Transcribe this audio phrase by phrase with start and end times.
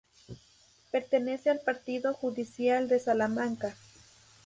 [0.89, 3.75] Pertenece al partido judicial de Salamanca.